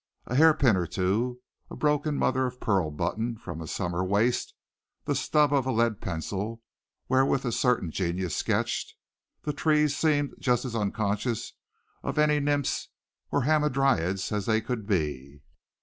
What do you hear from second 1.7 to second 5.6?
broken mother of pearl button from a summer waist, the stub